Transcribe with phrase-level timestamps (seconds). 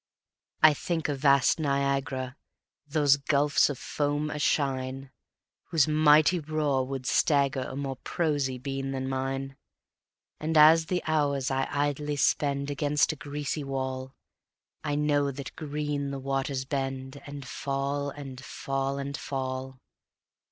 [0.63, 2.35] I think of vast Niagara,
[2.87, 5.11] Those gulfs of foam a shine,
[5.65, 9.57] Whose mighty roar would stagger a More prosy bean than mine;
[10.39, 14.15] And as the hours I idly spend Against a greasy wall,
[14.83, 19.77] I know that green the waters bend And fall and fall and fall.